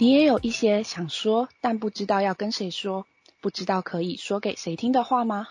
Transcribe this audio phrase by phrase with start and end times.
[0.00, 3.06] 你也有一些想说但不知道要跟谁说，
[3.42, 5.48] 不知道可以说给谁听的话吗？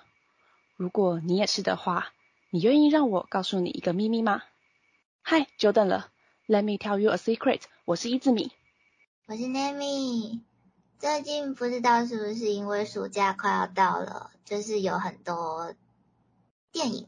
[0.75, 2.07] 如果你也是的话，
[2.49, 4.41] 你愿意让我告诉你一个秘密吗？
[5.21, 6.09] 嗨，久等了
[6.47, 7.61] ，Let me tell you a secret。
[7.85, 8.51] 我是伊字米，
[9.27, 10.39] 我是 Nami。
[10.97, 15.75] 最近不知道是不是因为暑假快要到了，就是有很多
[16.71, 17.07] 电影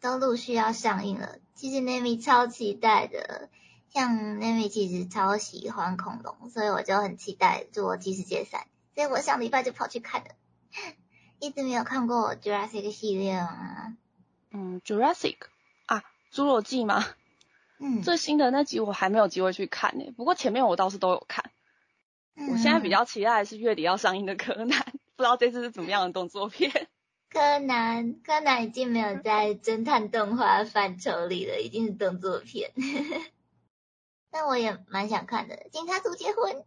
[0.00, 1.38] 都陆续要上映了。
[1.56, 3.48] 其实 Nami 超期待的，
[3.92, 8.60] 像 Nami 其实超喜欢恐龙，所以我就很期待《侏罗纪世界三》，
[8.94, 10.28] 所以我上礼拜就跑去看了。
[11.38, 13.96] 一直没有看过 Jurassic 系列吗？
[14.50, 15.36] 嗯，Jurassic
[15.86, 17.04] 啊，侏罗纪吗？
[17.78, 21.50] 嗯，最新的那集我还没有机会去看呢，不过前面我倒是都有看。
[22.50, 24.82] 我现在比较期待的是月底要上映的柯南，
[25.16, 26.88] 不知道这次是怎么样的动作片。
[27.30, 32.72] 柯南，柯南已经没有在侦探动画范畴里了，已经是动作片。
[34.36, 36.62] 但我也蛮想看的，警察组结婚。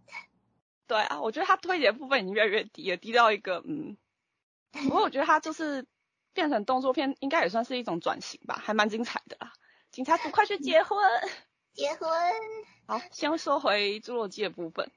[0.88, 3.96] 对啊，我觉得他推理部分已经越来越低了，低到一个嗯。
[4.72, 5.86] 不过我觉得他就是
[6.34, 9.54] 变成动作片，应该也算是一种转型吧，还蛮精彩的啦。
[9.92, 10.98] 警察组快去结婚！
[11.74, 12.10] 结婚。
[12.88, 14.90] 好，先说回侏罗纪的部分。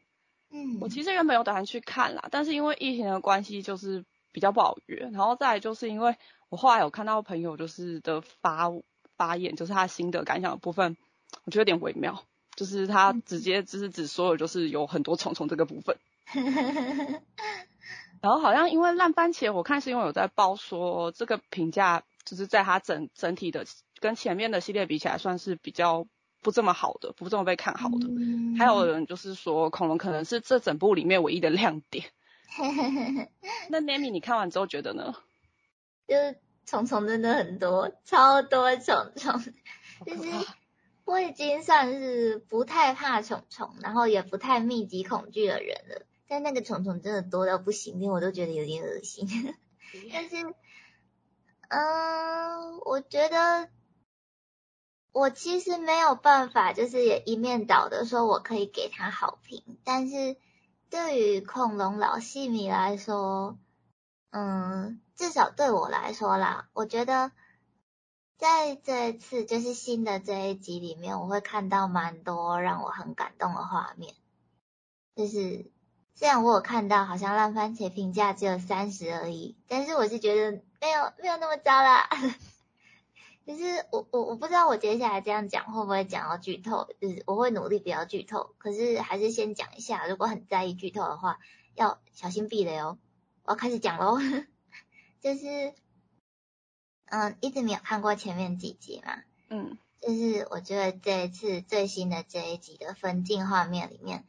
[0.51, 5.11] 嗯，我其实原本有打算去看啦，但是因为疫情的关系，就是比较不好约。
[5.13, 6.17] 然后再就是因为
[6.49, 8.71] 我后来有看到朋友就是的发
[9.19, 10.97] 发言，就是他心得感想的部分，
[11.45, 15.97] 我觉得有点微妙，就是他直接就是只说了就是有很多虫虫这个部分。
[18.21, 23.67] 然后好像因为烂番茄，我看是因为有在报说这个评价，就是在它整整体的
[23.99, 26.07] 跟前面的系列比起来，算是比较
[26.41, 28.09] 不这么好的，不这么被看好的。
[28.57, 32.05] 还有人就是说恐龙可能是这整部里面唯一的亮点。
[33.71, 35.15] 那 Nami 你看完之后觉得呢？
[36.07, 39.41] 就是虫虫真的很多，超多虫虫。
[40.07, 40.31] 就是
[41.13, 46.07] 我已经算是不太怕虫虫，然后也不太密集恐惧的人了。
[46.27, 49.29] 但那个虫虫真的多到不行，连我都觉得有点恶心。
[50.11, 50.37] 但是，
[51.69, 53.69] 嗯，我觉得
[55.13, 59.63] 我其实没有办法，就是也一面倒的说我可以给他好评。
[59.85, 60.39] 但是
[60.89, 63.59] 对于恐龙老戏迷来说，
[64.31, 67.33] 嗯，至少对我来说啦，我觉得
[68.39, 74.15] 在这一次就是新的这一集里面，我会看到蛮多让我很感动的画面，
[75.15, 75.71] 就是。
[76.15, 82.07] 虽然我有看到，好像烂番茄评价只有三十而已，但是我是觉得没有没有那么糟啦。
[83.47, 91.41] 就是我我我不知道我接下来这样讲会不会讲到剧透，就是我会努力不要剧透，可是还是先讲一下，如果很在意剧透的话，
[91.75, 92.99] 要小心避雷哦。
[93.45, 94.19] 我要开始讲喽，
[95.23, 95.73] 就是
[97.15, 99.19] 嗯，一直没有看过前面几集嘛，
[99.51, 104.25] 嗯，就是我觉得这一次最新的这一集的分镜画面里面。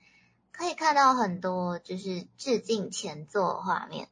[0.52, 4.10] 可以看到很多就是致敬前作画面，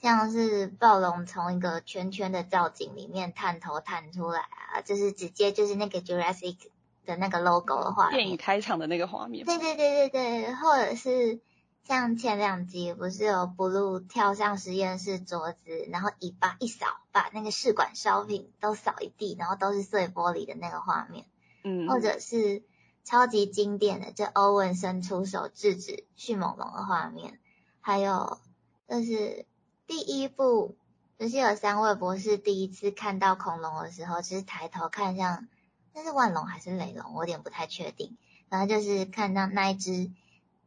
[0.00, 4.40] 像是暴龙从一个圈圈的造景里面探头探出来
[4.72, 6.56] 啊，就是直接就是那个 Jurassic
[7.04, 8.16] 的那个 logo 的画面。
[8.16, 9.44] 电影开场的那个画面。
[9.44, 11.40] 对对对对对，或者是
[11.84, 21.26] 像前两集不是有 Blue 跳上实验室桌子，然后尾巴一扫，把那个试管烧瓶都扫一地，然后都是碎玻璃的那个画面。
[21.62, 21.88] 嗯。
[21.88, 22.62] 或者是。
[23.06, 27.38] 超级经典的，这欧文伸出手制止迅猛龙的画面，
[27.82, 28.38] 还有
[28.88, 29.44] 就是
[29.86, 30.74] 第一部，
[31.18, 35.48] 就是有三位博士第一次看到恐龙的时候，其实抬头看向
[35.92, 38.16] 那是万龙还是雷龙，我有点不太确定。
[38.48, 40.10] 然后就是看到那一只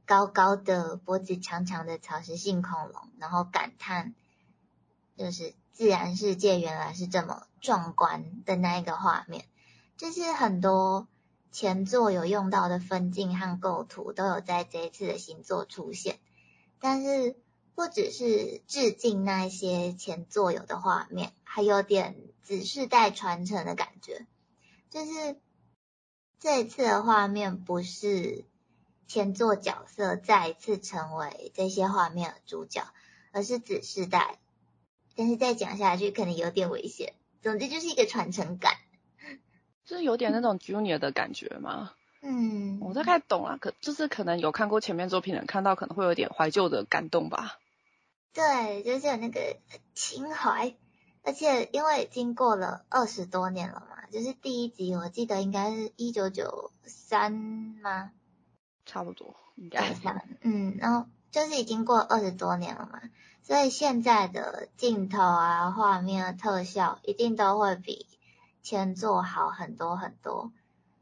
[0.07, 4.15] 高高的脖子长长的草食性恐龙，然后感叹
[5.15, 9.45] 就是自然世界原来是这么壮观的那一个画面，
[9.97, 11.07] 就是很多。
[11.49, 16.19] 前作有用到的分镜和构图都有在这一次的新作出现，
[16.79, 17.35] 但是
[17.73, 24.27] 不只是致敬那些前作有的画面，还有点子世代传承的感觉。
[24.91, 25.39] 就是
[26.37, 28.45] 这一次的画面不是
[29.07, 32.83] 前作角色再一次成为这些画面的主角，
[33.31, 34.37] 而是子世代。
[35.15, 37.13] 但是再讲下去可能有点危险。
[37.41, 38.73] 总之就是一个传承感。
[39.85, 41.93] 就是有点那种 Junior 的感觉吗？
[42.21, 47.57] 嗯，我大概懂了，可就是可能有看过前面作品的人看到可能会有点怀旧的感动吧。
[48.33, 49.57] 对，就是有那个
[49.95, 50.75] 情怀，
[51.23, 58.11] 而且因为经过了二十多年了嘛，就是第一集我记得应该是一九九三吗？
[58.87, 59.95] 差不多，应该。
[60.41, 62.99] 嗯，然后就是已经过二十多年了嘛，
[63.43, 68.07] 所以现在的镜头啊、画面、啊特效一定都会比。
[68.63, 70.51] 前作好很多很多，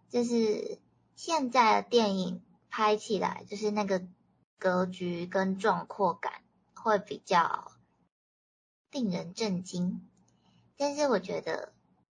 [0.09, 0.77] 就是
[1.15, 4.03] 现在的电影拍起来，就是那个
[4.59, 6.43] 格局跟壮阔感
[6.75, 7.71] 会比较
[8.91, 10.07] 令人震惊。
[10.77, 11.73] 但是我觉得，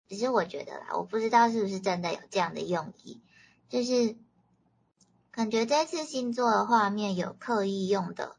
[0.07, 3.19] 只是我觉得啦，我不知道是不是真的有这样的用意，
[3.69, 4.17] 就是
[5.39, 8.35] 感觉这次星座的画面有刻意用的，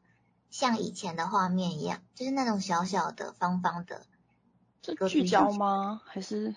[0.51, 4.03] 像以前的画面一样，就是那种小小的、方方的。
[4.83, 6.03] 这聚焦吗？
[6.05, 6.55] 还是？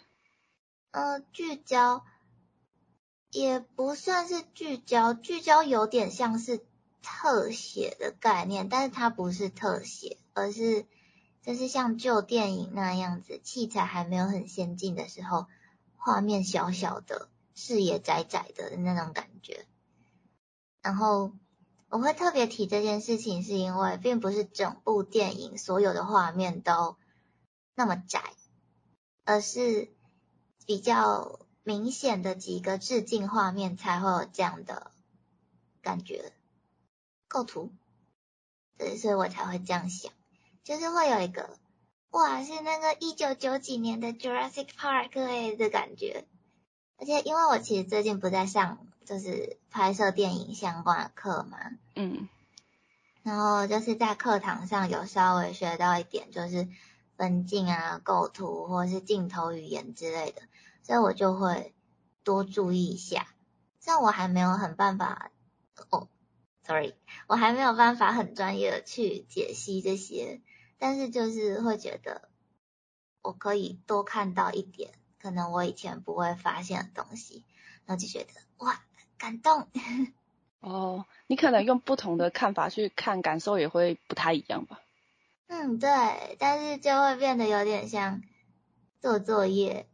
[0.92, 2.04] 呃，聚焦
[3.32, 6.66] 也不算是聚焦，聚焦有点像是
[7.02, 10.86] 特写的概念，但是它不是特写，而是
[11.42, 15.46] 就是像旧电影那样子，器材还没有很先进的时候，
[15.96, 19.66] 画面小小的，视野窄窄的那种感觉。
[20.84, 21.32] 然后
[21.90, 26.96] 我会特别提这件事情，是因为并不是整部电影所有的画面都。
[27.76, 28.22] 那么窄，
[29.26, 29.92] 而是
[30.68, 34.92] 比较明显的几个致敬画面才会有这样的
[35.82, 36.34] 感觉
[37.28, 37.72] 构图，
[38.78, 40.12] 对，所以我才会这样想，
[40.64, 41.58] 就是会有一个
[42.12, 46.28] 哇，是那个一九九几年的 Jurassic Park 哎的感觉，
[46.98, 51.58] 而且因为我其实最近不在上就是拍摄电影相关的课嘛，
[51.96, 52.28] 嗯，
[53.24, 56.68] 然后就是在课堂上有稍微学到一点，就是。
[57.16, 60.42] 分镜啊、构图或者是镜头语言之类的，
[60.82, 61.72] 所以我就会
[62.24, 63.28] 多注意一下。
[63.80, 65.30] 像我还没有很办法，
[65.92, 66.08] 哦
[66.66, 66.96] ，sorry，
[67.28, 70.42] 我还没有办法很专业的去解析这些，
[70.80, 72.30] 但是就是会觉得
[73.22, 74.92] 我可以多看到一点，
[75.22, 77.46] 可能我以前不会发现的东西，
[77.86, 78.82] 然后就觉得哇，
[79.24, 79.70] 感动。
[80.60, 84.82] 哦，你可能用不同的看法去看，感受也会不太一样吧。
[85.48, 85.90] 嗯，对，
[86.40, 88.22] 但是就会变得有点像
[89.00, 89.88] 做作业，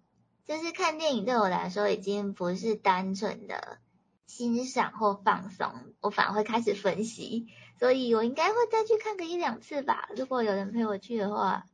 [0.48, 3.78] 就是看电影对我来说已经不是单纯的
[4.26, 5.72] 欣赏或放松，
[6.02, 11.66] 我反而会开始分析，所以我应该会再去看个一两次吧，如果有人陪我去的话。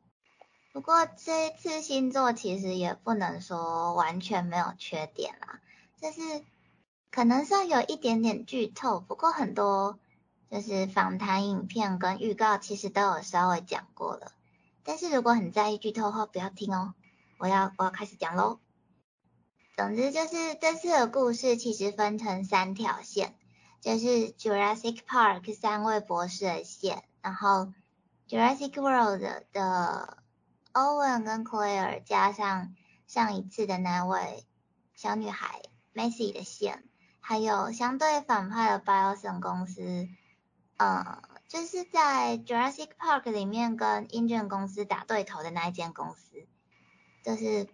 [0.74, 5.62] 不过这一次星座其实也不能说完全没有缺点啦，
[6.02, 6.44] 就是
[7.16, 9.98] 可能算有一点点剧透，不过很多。
[10.52, 14.34] 就是访谈影片跟预告其实都有稍微讲过了，
[14.84, 16.94] 但是如果很在意剧透的话，不要听哦。
[17.38, 18.60] 我要我要开始讲喽。
[19.78, 23.34] 总之就是这次的故事其实分成三条线，
[23.80, 27.74] 就是 Jurassic Park 三位博士的线，然后
[28.30, 29.22] Jurassic World
[29.54, 30.18] 的
[30.74, 32.76] Owen 跟 Claire 加上
[33.08, 34.46] 上一次的那位
[34.96, 35.62] 小女孩
[35.94, 36.84] Macy 的线，
[37.28, 40.08] 还有相对反派的 Bioson 公司。
[40.78, 46.46] 呃，就是在 Jurassic Park 里面跟 Engine 公司打对头的那一间公司，
[47.24, 47.68] 就是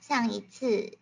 [0.00, 0.96] 上一次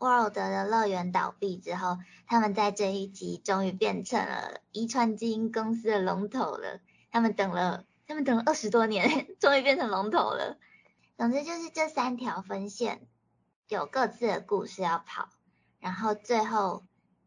[0.00, 6.80] World 的乐园倒闭之后，他们在这一集终于变成了遗传基因公司的龙头了。
[7.12, 10.58] 他们等了，他们等了二十多年， 终于变成龙头了。
[11.16, 13.06] 总之就是这三条分线
[13.68, 15.28] 有各自的故事要跑，
[15.78, 16.82] 然后最后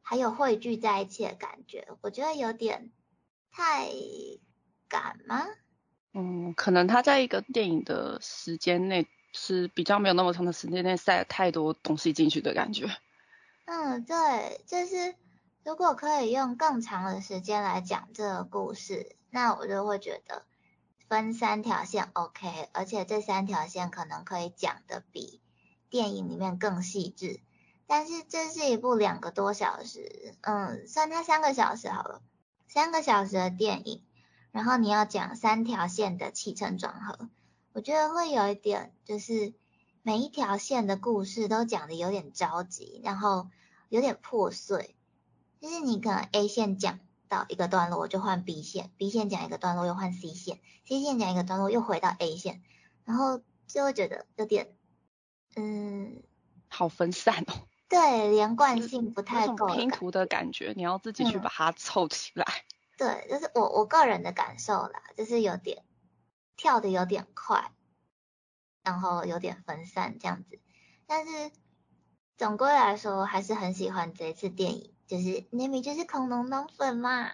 [0.10, 2.90] 还有汇聚在一起的感觉，我觉得有点。
[3.52, 3.90] 太
[4.88, 5.46] 赶吗？
[6.14, 12.88] 嗯，可能他在一个电影的时间内是比较没有那么长的时间内塞太多东西进去的感觉。
[13.66, 15.14] 嗯，对，就是
[15.64, 20.44] 如果可以用更长的时间来讲这个故事，那我就会觉得
[21.08, 25.40] 分三条线 OK，而且这三条线可能可以讲的比
[25.92, 27.42] 电影里面更细致。
[27.90, 32.22] 但是这是一部两个多小时，嗯，算它三个小时好了。
[32.68, 34.04] 三个小时的电影，
[34.52, 37.28] 然后你要讲三条线的起承转合，
[37.74, 39.56] 我觉得会有一点，就是
[40.04, 43.50] 每一条线的故事都讲的有点着急，然后
[43.90, 44.96] 有点破碎。
[45.60, 52.62] 就是你可能 A 线讲到一个段落就换 B 线，B 线讲一个段落又换 C 线，C 线讲一个段落又回到 A 线，
[53.04, 54.76] 然后就会觉得有点，
[55.56, 56.22] 嗯，
[56.68, 57.66] 好分散哦。
[57.90, 59.66] 对，连贯性不太够。
[59.68, 62.46] 拼图的感觉，你要自己去把它凑起来。
[62.98, 65.84] 对，就是我我个人的感受啦，就是有点
[66.56, 67.72] 跳的有点快，
[68.84, 70.60] 然后有点分散这样子。
[71.08, 71.52] 但是
[72.38, 77.32] 总归来说，还是很喜欢这一次电影，就是明明就是恐龙脑粉嘛。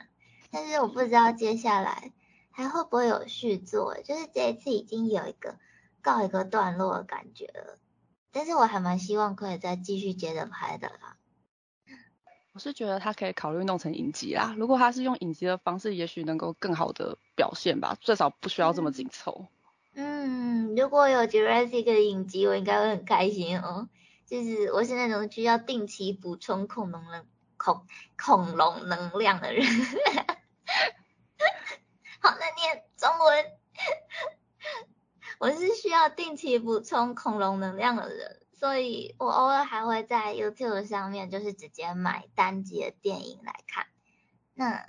[0.51, 2.13] 但是我不知道接下来
[2.51, 5.57] 还会不会有续作，就是这一次已经有一个
[6.01, 7.77] 告一个段落的感觉了。
[8.35, 11.15] 但是我还蛮希望可以再继续接着拍的啦。
[12.51, 19.45] 我是觉得他可以考虑弄成影集啦，如果他是用影集的方式，也许能够更好的表现吧，最少不需要这么紧凑。
[19.93, 23.87] 嗯，如果有 Jurassic 的影集，我应该会很开心哦。
[24.25, 27.25] 就是我是那种需要定期补充恐龙能
[27.55, 27.85] 恐
[28.21, 29.65] 恐龙能量的人。
[35.51, 43.87] 需要定期补充恐龙能量的人，所以我偶尔还会在 YouTube 上面就是直接买单集的电影来看。
[44.53, 44.87] 那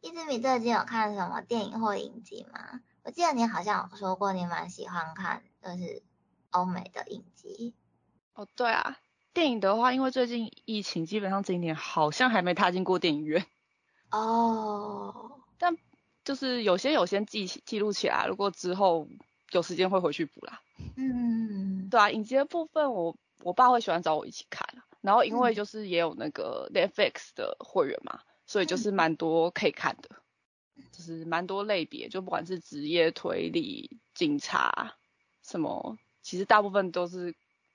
[0.00, 2.80] 伊兹米最近有看什么电影或影集吗？
[3.02, 6.02] 我记得你好像有说过你蛮喜欢看就是
[6.50, 7.74] 欧美的影集。
[8.34, 8.98] 哦，对啊，
[9.34, 13.44] 电影的话，因为最近疫情，基本上这一年好像还没踏进过电影院。
[14.10, 15.40] 哦。
[15.58, 15.76] 但
[16.24, 19.08] 就是有些有先记记录起来，如果之后
[19.50, 20.60] 有时间会回去补啦。
[20.96, 21.88] 嗯。
[21.90, 24.64] 对啊，影集的部分，我我爸会喜欢找我一起看，
[25.00, 30.10] 然后因为就是也有那个 Netflix 的会员嘛，所以就是蛮多可以看的，
[30.92, 34.94] 就是蛮多类别，就不管是职业推理、警察
[35.42, 37.34] 什么，其实大部分都是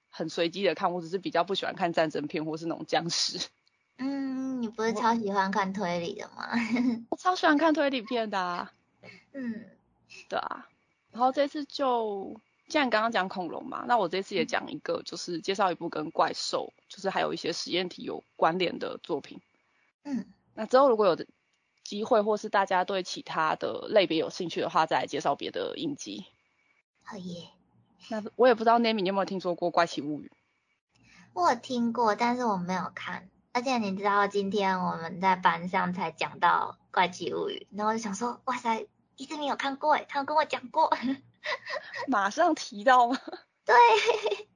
[0.09, 3.37] 很随机的看，我只是比较不喜欢看战争片或是那种僵尸。
[3.97, 6.49] 嗯，你不是超喜欢看推理的吗？
[7.09, 8.39] 我超喜欢看推理片的。
[8.39, 8.71] 啊
[9.33, 9.65] 嗯，
[10.29, 10.69] 对啊。
[11.15, 19.39] 然后这次就，既然刚刚讲恐龙嘛，那我这次也讲一个，就是介绍一部跟怪兽，就是还有一些实验体有关联的作品。
[20.03, 20.25] 嗯。
[20.53, 21.25] 那之后如果有的
[21.85, 26.25] 机会，或是大家对其他的类别有兴趣的话，再来介绍别的影集。
[27.01, 27.47] 好耶。
[28.09, 30.29] 那我也不知道 Nami 你有没有听说过《怪奇物语》？
[31.31, 33.29] 我有听过，但是我没有看。
[33.53, 38.85] 而且你知道今天我们在班上才讲到《怪奇物语》，然后我就想说，哇塞，
[39.17, 40.91] 一直没有看过诶，他有跟我讲过，
[42.07, 43.17] 马上提到吗？
[43.65, 43.75] 对，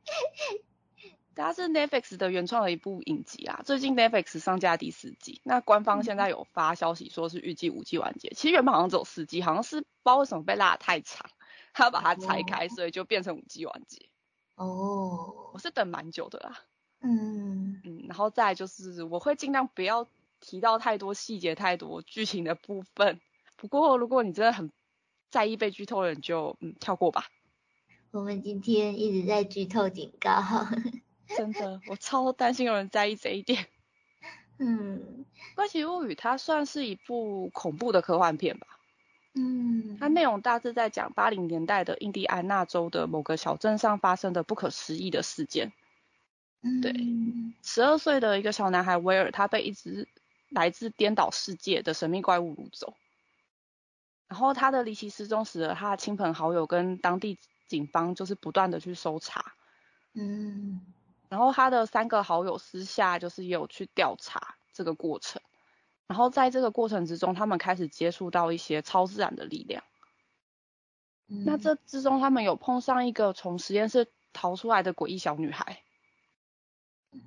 [1.36, 11.30] 它是 Netflix 的原创的一部影集啊，最近 Netflix 上架第四季，那官方现在有发消息说是预计五季完结，其实原本好像只有四季，好像是不知道为什么被拉得太长，
[11.74, 14.10] 他要把它拆开，所以就变成五季完结。
[14.56, 16.60] 哦，我是等蛮久的啦。
[17.02, 20.06] 嗯嗯，然后再就是我会尽量不要
[20.42, 23.22] 提到太多细节、太多剧情的部分。
[23.60, 24.72] 不过如果你真的很
[25.30, 27.26] 在意被剧透的人，就嗯跳过吧。
[28.12, 30.32] 我们今天一直在剧透警告。
[31.38, 33.68] 真的，我超担心有人在意这一点。
[34.58, 35.26] 嗯，
[35.56, 38.66] 《怪奇物语》它算是一部恐怖的科幻片吧。
[39.36, 45.72] 嗯，它内容大致在讲八零年代的印第安纳州的某个小镇上发生的不可思议的事件。
[46.82, 46.94] 对，
[47.62, 50.08] 十二岁的一个小男孩威尔，他被一只
[50.50, 52.96] 来自颠倒世界的神秘怪物掳走，
[54.30, 59.54] 然后他的离奇失踪使得他的亲朋好友跟当地警方就是不断的去搜查，
[60.14, 60.82] 嗯，
[61.28, 65.42] 然后他的三个好友私下就是也有去调查这个过程，
[66.08, 69.84] 然后在这个过程之中，他们开始接触到一些超自然的力量，
[71.26, 75.82] 那这之中他们有碰上一个从实验室逃出来的诡异小女孩。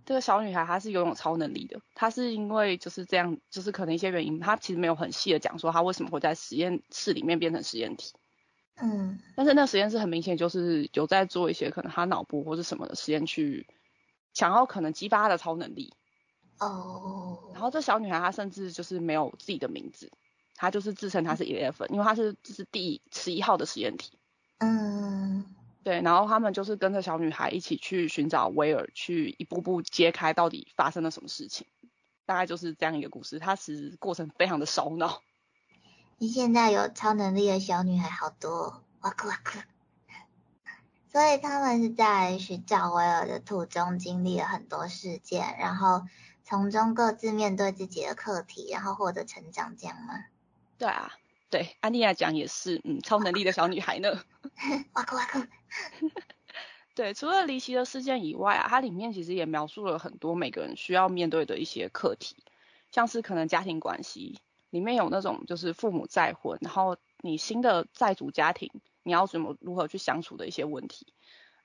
[0.05, 8.13] 这个小女孩她是拥有超能力的，她是因为就是这样，就是可能一些原因，她其实没有很细的讲说她为什么会在实验室里面变成实验体。
[8.77, 9.19] 嗯。
[9.37, 13.67] 但是那实验室很明显就是有在做一些可能她脑部或者什么的实验，去
[14.33, 15.93] 想要可能激发她的超能力。
[16.59, 17.51] 哦。
[17.53, 20.13] 然后这小女孩她甚至就是没有自己的名字，
[20.55, 24.19] 她就是自称她是 Eleven，因为她是这是第十一号的实验体。
[24.59, 25.45] 嗯。
[25.85, 31.67] 对，然后他们就是跟着小女孩一起去寻找威尔，去一步步揭开到底发生了什么事情，
[32.25, 33.39] 大概就是这样一个故事。
[33.39, 35.23] 它其实过程非常的烧脑。
[36.19, 39.59] 你现在有超能力的小女孩好多，哇酷哇酷。
[41.11, 46.07] 所以他们是在寻找威尔的途中经历了很多事件，然后
[46.45, 50.15] 从中各自面对自己的课题，然后获得成长，这样吗？
[50.79, 51.13] 对啊。
[51.53, 54.11] 对，安妮亚讲也是，嗯，超能力的小女孩呢。
[54.95, 55.41] 哇酷哇酷。
[56.97, 62.37] 对，除了离奇的事件以外啊，它里面其实也描述了很多每个人需要面对的一些课题，
[62.91, 64.41] 像是可能家庭关系
[64.71, 68.71] 里面有那种就是父母再婚，然后你新的债主家庭
[69.03, 71.13] 你要怎么如何去相处的一些问题，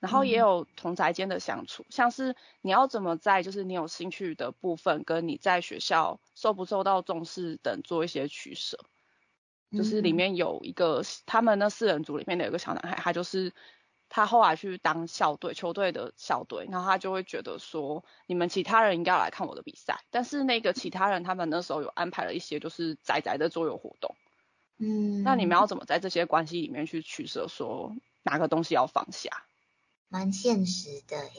[0.01, 8.77] 然后也有同宅间的相处，像是你要怎么在就是你有兴趣的部分跟你在学校受不受到重视等做一些取舍。
[9.69, 13.53] 就是里面有一个他们那四人组里面的有个小男孩，他就是
[14.07, 24.15] 他后来去当校队球队的校队，然后他就会觉得说，你们其他人应该要来看我的比赛，但是那个其他人他们那时候有安排了一些就是宅宅的桌游活动，
[24.77, 27.93] 嗯，那你们要怎么在这些关系里面去取舍，说
[28.23, 29.43] 哪个东西要放下？
[30.07, 31.31] 蛮现实的诶。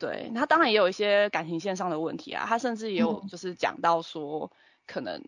[0.00, 4.50] 对，他当然也有一些感情线上的问题啊，他甚至也有就是讲到说
[4.86, 5.22] 可能。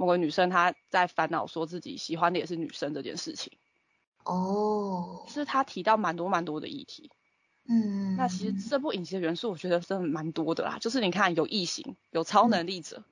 [0.00, 3.52] 某个女生她在烦恼说自己喜欢的也是女生这件事情，
[4.24, 7.10] 哦，是她提到蛮多蛮多的议题，
[7.68, 13.04] 嗯，那其实这部影集的元素我觉得真的蛮多的啦，就是你看有异形，有超能力者，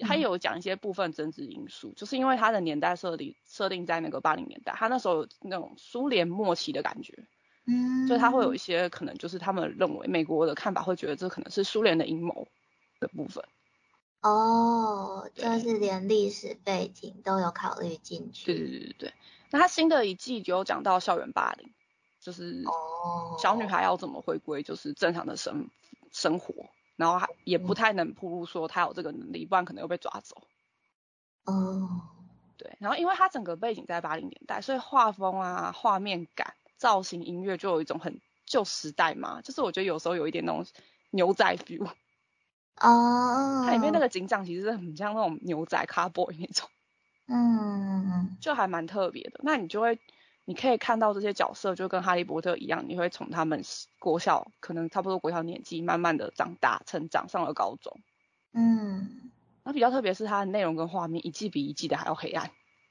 [0.00, 7.26] 它有讲一些部分政治因素，就是因为它的年代设定设定在那个八零年代，它那时候有那种苏联末期的感觉，
[7.66, 12.46] 嗯，所以他会有一些可能就是他们认为美国的看法会觉得这可能是苏联的阴谋
[13.00, 13.42] 的部分。
[14.24, 18.46] 哦，就是连历史背景都有考虑进去。
[18.46, 19.12] 对对对对对。
[19.50, 21.72] 那他新的一季就有讲到校园霸凌，
[22.20, 22.64] 就是
[23.38, 25.68] 小女孩要怎么回归就是正常的生
[26.10, 26.52] 生活，
[26.96, 30.42] 然后还也不太能铺路说她有这个能力，不然可能又被抓走。
[31.44, 32.00] 哦。
[32.56, 36.54] 对，然后因为它整个背景在八零年代，所以画风啊、画面感。
[36.76, 40.66] 造型音乐就有一种很旧时代嘛，就是我觉得有时候有一点那种
[41.10, 41.88] 牛仔 feel。
[42.80, 43.62] 哦。
[43.66, 46.68] 它里面那个警长其实很像那种牛仔 cowboy 那种。
[47.26, 48.36] 嗯。
[48.40, 49.40] 就还蛮特别的。
[49.42, 49.98] 那你就会，
[50.44, 53.62] 你可以看到这些角色就跟哈利波特一样，你会从他们
[53.98, 58.00] 国小可能差不多国小年纪，慢慢的长大成长，上了高中。
[58.52, 59.30] 嗯。
[59.62, 62.50] 那比较特别是它的内容跟画面一季比一季的还要黑暗。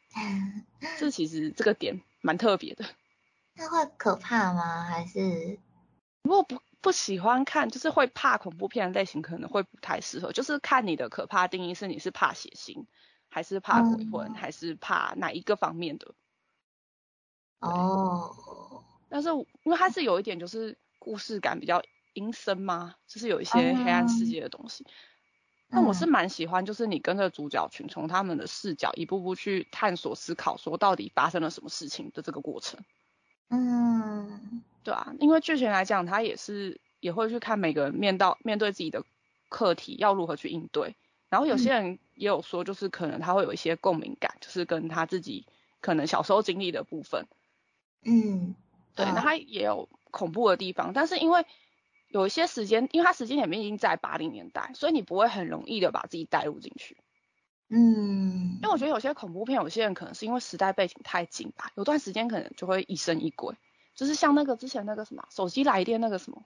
[0.98, 2.86] 这其实这个点蛮特别的。
[3.56, 4.84] 那会可怕吗？
[4.84, 5.60] 还是
[6.24, 10.32] 如果不不喜欢看，就是会怕恐怖片的类型，可能会不太适合。
[10.32, 12.86] 就是看你的可怕定义是你是怕血腥，
[13.30, 16.16] 还是怕鬼魂，还是怕哪一个方面的？
[17.60, 18.84] 哦。
[19.10, 24.88] 但是因为它是有一点就是故事感比较阴森嘛，就是有一些黑暗世界的东西。
[25.68, 32.80] 那我是蛮喜欢，就是你跟着主角群从他们的视角一步步去探索思考，说到底发生了什么事情的这个过程。
[33.50, 39.04] 嗯，对啊，因为剧情来讲，他也是也会去看每个人面到面对自己的
[39.50, 40.96] 课题要如何去应对。
[41.30, 45.48] 然后有些人也有说，就是可能他会有一些共鸣感，就是跟他自己
[45.82, 47.26] 可能小时候经历的部分。
[48.06, 48.56] 嗯，
[48.96, 51.46] 对，那他也有恐怖的地方，但是因为
[52.10, 56.98] 有一些时间，因为他时间点面已经在八零年代，所以你不会很容易的把自己带入进去。
[57.70, 63.56] 嗯，因为我觉得有些恐怖片，有些人可能是因为时代背景太近吧，有段时间可能就会疑神疑鬼，
[63.96, 66.44] 就是像那个之前那个什么手机来电那个什么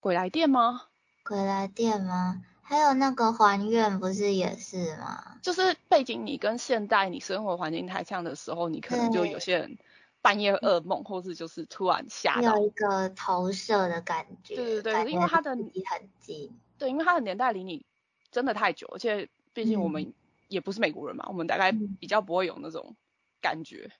[0.00, 0.82] 鬼来电吗？
[1.24, 2.42] 鬼来电吗？
[2.62, 5.38] 还有那个还愿不是也是吗？
[5.42, 9.78] 就是背景你跟现代你生活环境太像的时候，你可能就有些人
[10.20, 14.56] 半夜噩梦，或是就是突然吓到，有一个投射的感觉。
[14.56, 16.58] 对对对，因为他的离很近。
[16.78, 17.84] 对，因为他的年代离你
[18.30, 20.12] 真的太久，而且毕竟我们。
[20.48, 22.94] 也不是美国人嘛，我们大概比较不会有那种
[23.40, 23.90] 感觉，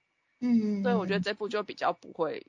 [0.43, 2.47] 嗯，所以我觉得这部就比较不会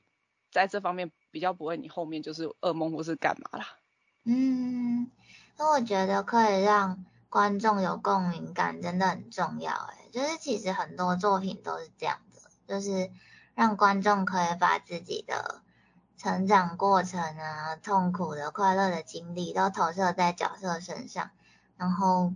[0.52, 3.66] 在这方面比较不会，你后面就是噩梦或是干嘛啦。
[4.24, 5.10] 嗯，
[5.58, 13.12] 那我觉得可以让观众有共鸣感真的很重要，哎，就是其实很多作品都是这样的，就是
[13.54, 15.62] 让观众可以把自己的
[16.18, 21.30] 成长过程啊、痛苦的、快乐的经历都投射在角色身上，
[21.78, 22.34] 然后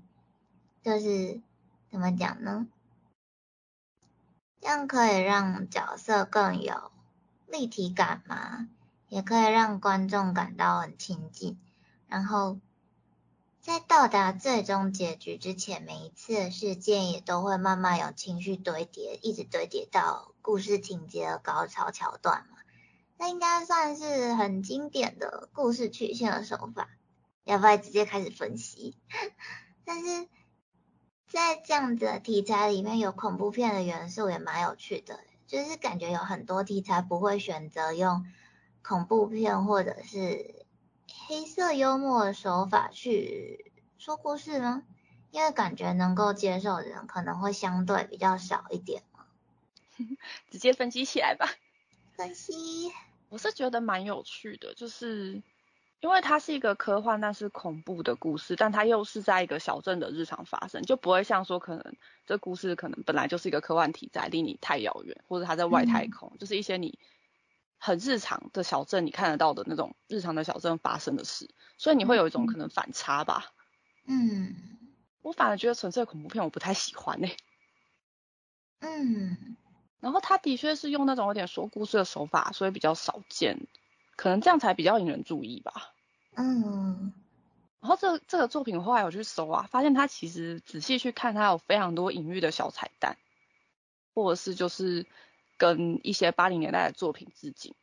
[0.84, 1.42] 就是。
[1.90, 2.68] 怎么讲呢？
[4.68, 6.92] 这样可以让角色更有
[7.48, 8.68] 立体感嘛，
[9.08, 11.58] 也可以让观众感到很亲近。
[12.10, 12.60] 然后
[13.62, 22.58] 在到达最终结局之前，每一次事件也都会慢慢有情绪堆叠，一直堆叠到故事情节的高潮桥段嘛。
[23.16, 26.90] 那应该算是很经典的故事曲线的手法。
[27.46, 28.98] 要不要直接开始分析？
[29.86, 30.28] 但是。
[31.28, 38.26] 在这样子的题材里面有恐怖片的元素也蛮有趣的，就是感觉有很多题材不会选择用
[38.82, 40.66] 恐怖片或者是
[41.28, 44.84] 黑色幽默的手法去说故事吗？
[45.32, 49.26] 因为感觉能够接受的人可能会相对比较少一点嘛。
[50.50, 51.50] 直接分析起来吧。
[52.16, 52.94] 分析，
[53.28, 55.44] 我是觉得蛮有趣的，就是。
[56.00, 67.00] 因为它是一个科幻但是恐怖的故事，但它又是在一个小镇的日常发生，就不会像说可能这故事可能本来就是一个科幻题材，离你太遥远，或者它在外太空，就是一些你
[67.80, 73.52] 很日常的小镇你看得到的那种日常的小镇发生的事，所以你会有一种可能反差吧。
[74.06, 74.56] 嗯，
[75.24, 77.28] 我反而觉得纯粹恐怖片我不太喜欢呢。
[78.82, 79.58] 嗯，
[80.00, 83.68] 然后它的确是用那种有点说故事的手法，所以比较少见。
[84.18, 85.94] 可能这样才比较引人注意吧。
[86.36, 87.14] 嗯，
[87.80, 93.18] 然后这这个作品后来我去搜啊，发现它其实仔细去看，它有非常多隐喻的小彩蛋，
[94.14, 95.08] 或者是就是
[95.58, 97.74] 跟一些八零年代的作品致敬。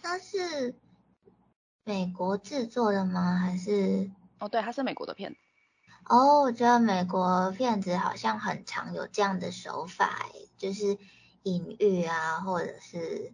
[0.00, 0.74] 它是
[1.84, 3.36] 美国制作的吗？
[3.36, 4.10] 还是？
[4.38, 5.38] 哦，对，它是美国的片子。
[6.06, 10.26] 哦，我觉得美国片子好像很常有这样的手法，
[10.56, 10.98] 就是
[11.42, 13.32] 隐喻啊，或者是。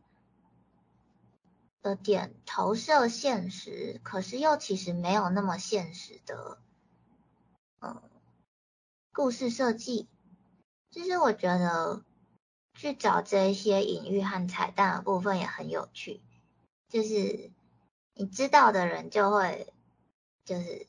[1.83, 6.59] 的点投射现实，可是又其实没有那么现实的，
[7.81, 8.03] 嗯，
[9.13, 10.07] 故事设计，
[10.91, 12.05] 就是我觉得
[12.75, 16.21] 去找这些隐喻和彩蛋的部分也很有趣，
[16.89, 17.51] 就是
[18.15, 19.73] 你知道的人就会
[20.45, 20.87] 就是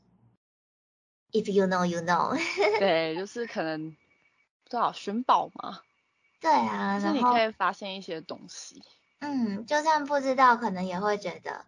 [1.31, 2.35] if you know you know，
[2.79, 5.81] 对，就是可能不知道寻宝嘛，
[6.41, 8.83] 对啊，然后你可以发现一些东西，
[9.21, 11.65] 嗯，就算不知道，可能也会觉得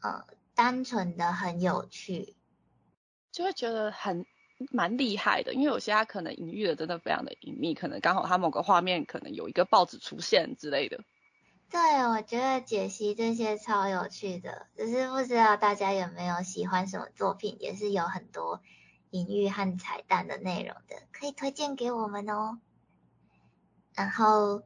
[0.00, 2.36] 呃单纯的很有趣，
[3.32, 4.24] 就会觉得很。
[4.70, 11.00] 蛮厉害的，因为有些他可能隐喻的真的非常的隐秘，可能刚好他某个画面可能有一个报纸出现之类的。
[11.68, 18.62] 对，我觉得解析这些超有趣的，只是不知道大家有没有喜欢什么作品，也是有很多
[19.10, 22.60] 隐喻和彩蛋的内容的，可以推荐给我们哦。
[23.96, 24.62] 然后，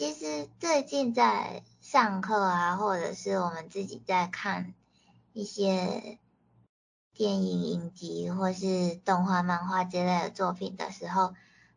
[0.00, 4.72] 其实最近在上课啊，或者是我们自己在看
[5.34, 6.18] 一些。
[7.12, 11.34] 电影影集或是动画、漫画之类的作品的时候，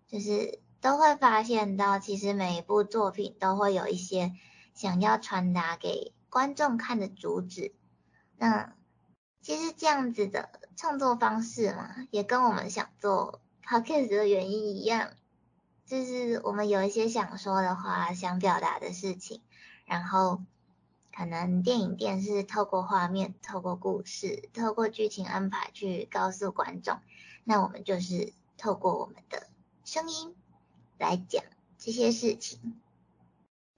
[0.08, 4.32] 就是都会发现到，其实每一部作品都会有一些
[4.74, 7.76] 想要传达给观众看的主旨。
[8.38, 8.74] 那
[9.42, 15.12] 其实这样子的创作方式嘛，也跟我们想做 podcast 的原因一样，
[15.86, 19.42] 就是我们有一些想说的话、想表达的事情，
[19.86, 20.42] 然后。
[21.16, 26.98] 可能电影、电视透过画面、透过故事、透过剧情安排去告诉观众，
[27.44, 29.46] 那我们就是透过我们的
[29.86, 30.36] 声音
[30.98, 31.44] 来讲
[31.78, 32.82] 这些事情。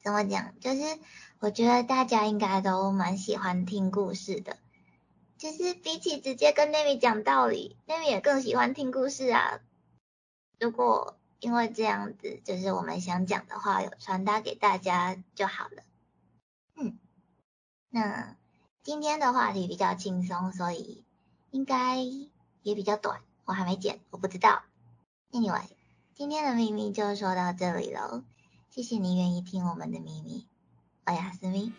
[0.02, 0.58] 怎么讲？
[0.62, 0.98] 就是
[1.40, 4.56] 我觉得大家应该都蛮喜欢听故事的，
[5.38, 9.60] 就是比起直接跟 Nami 讲道理，Nami 也更喜欢听故事啊。
[10.58, 15.84] 如果因为这样子，就是我们想讲的话有传达给大家就好了。
[16.76, 16.98] 嗯。
[17.90, 18.36] 那
[18.84, 21.06] 今天的话题比较轻松，所以
[21.52, 21.98] 应该
[22.62, 23.22] 也比较短。
[23.46, 24.64] 我还没剪，我不知道。
[25.32, 25.68] Anyway，
[26.14, 28.24] 今天的秘密就说到这里喽。
[28.70, 30.48] 谢谢你愿意听我们的秘密，
[31.06, 31.72] 我是思密。